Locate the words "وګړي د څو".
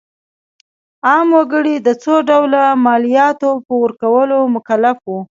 1.37-2.13